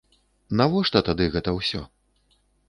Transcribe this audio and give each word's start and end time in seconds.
Навошта 0.61 1.01
тады 1.09 1.27
гэта 1.35 1.55
ўсё? 1.59 1.83